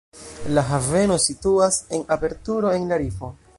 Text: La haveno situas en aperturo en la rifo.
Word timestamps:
La 0.57 0.63
haveno 0.69 1.17
situas 1.27 1.79
en 1.99 2.09
aperturo 2.17 2.75
en 2.79 2.91
la 2.93 3.01
rifo. 3.07 3.33